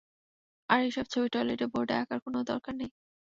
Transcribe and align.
আর 0.69 0.79
এসব 0.83 1.05
ছবি 1.05 1.27
টয়লেটে, 1.33 1.65
বোর্ডে 1.73 1.95
আঁকার 2.01 2.19
কোনো 2.25 2.39
দরকার 2.43 2.73
নেই। 2.75 2.91